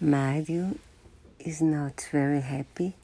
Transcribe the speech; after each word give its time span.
Mario 0.00 0.74
is 1.38 1.62
not 1.62 2.08
very 2.10 2.40
happy 2.40 2.94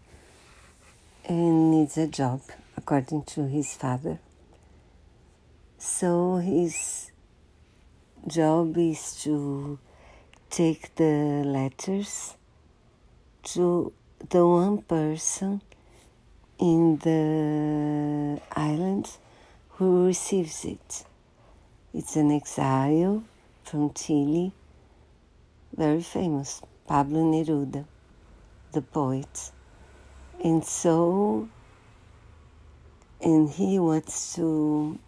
and 1.24 1.71
needs 1.71 1.96
a 1.96 2.09
job, 2.09 2.43
according 2.77 3.22
to 3.22 3.46
his 3.46 3.74
father. 3.74 4.19
So 5.79 6.38
his 6.38 7.12
job 8.26 8.76
is 8.76 9.22
to 9.22 9.79
take 10.50 10.92
the 10.97 11.45
letters 11.47 12.35
to 13.45 13.93
the 14.29 14.45
one 14.45 14.83
person 14.83 15.63
in 16.59 16.97
the 16.98 18.41
island 18.51 19.11
who 19.69 20.07
receives 20.07 20.65
it. 20.65 21.05
It's 21.95 22.16
an 22.16 22.33
exile 22.33 23.23
from 23.62 23.95
Chile, 23.95 24.52
very 25.77 26.02
famous. 26.02 26.61
Pablo 26.91 27.23
Neruda, 27.23 27.85
the 28.73 28.83
poet. 28.83 29.53
And 30.43 30.65
so, 30.65 31.48
and 33.21 33.48
he 33.48 33.79
wants 33.79 34.35
to 34.35 34.98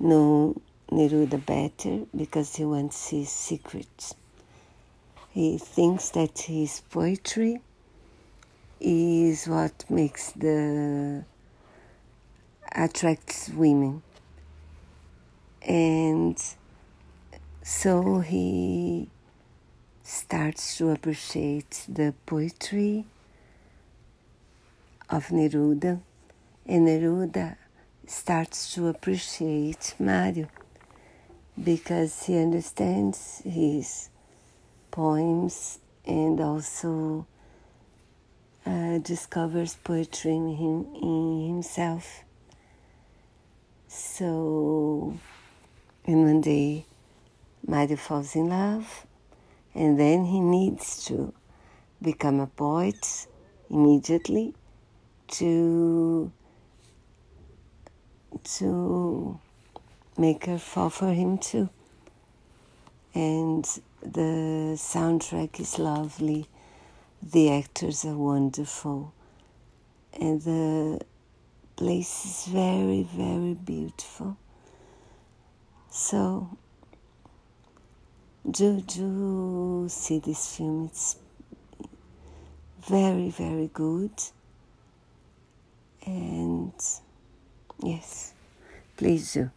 know 0.00 0.60
Neruda 0.90 1.46
better 1.46 2.06
because 2.16 2.56
he 2.56 2.64
wants 2.64 3.10
his 3.10 3.28
secrets. 3.28 4.16
He 5.30 5.58
thinks 5.58 6.08
that 6.10 6.36
his 6.40 6.80
poetry 6.90 7.60
is 8.80 9.46
what 9.46 9.88
makes 9.88 10.32
the 10.32 11.24
attracts 12.72 13.48
women. 13.50 14.02
And 15.62 16.36
so 17.62 18.18
he 18.18 19.08
starts 20.10 20.76
to 20.76 20.90
appreciate 20.90 21.86
the 21.88 22.12
poetry 22.26 23.04
of 25.08 25.28
Neruda, 25.28 26.00
and 26.66 26.88
Neruda 26.88 27.56
starts 28.08 28.74
to 28.74 28.88
appreciate 28.88 29.94
Mario 30.00 30.48
because 31.62 32.24
he 32.24 32.36
understands 32.38 33.40
his 33.44 34.08
poems 34.90 35.78
and 36.04 36.40
also 36.40 37.24
uh, 38.66 38.98
discovers 38.98 39.76
poetry 39.76 40.32
in, 40.32 40.56
him, 40.56 40.86
in 41.00 41.46
himself. 41.46 42.24
So, 43.86 45.16
and 46.04 46.24
one 46.24 46.40
day, 46.40 46.84
Mario 47.64 47.94
falls 47.94 48.34
in 48.34 48.48
love 48.48 49.06
and 49.74 49.98
then 49.98 50.24
he 50.24 50.40
needs 50.40 51.04
to 51.06 51.32
become 52.02 52.40
a 52.40 52.46
poet 52.46 53.26
immediately 53.68 54.54
to 55.28 56.32
to 58.42 59.38
make 60.16 60.46
her 60.46 60.58
fall 60.58 60.90
for 60.90 61.12
him 61.12 61.38
too. 61.38 61.68
And 63.14 63.64
the 64.02 64.76
soundtrack 64.76 65.60
is 65.60 65.78
lovely. 65.78 66.46
The 67.22 67.50
actors 67.50 68.04
are 68.04 68.16
wonderful. 68.16 69.12
And 70.12 70.40
the 70.42 71.00
place 71.76 72.24
is 72.24 72.52
very 72.52 73.02
very 73.02 73.54
beautiful. 73.54 74.36
So 75.90 76.56
do 78.50 78.80
do 78.80 79.86
see 79.88 80.18
this 80.18 80.56
film 80.56 80.86
it's 80.86 81.16
very 82.88 83.30
very 83.30 83.70
good. 83.72 84.10
And 86.06 86.72
yes 87.82 88.32
please 88.96 89.32
do 89.34 89.50